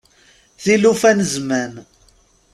[0.63, 1.73] Tilufa n zzman.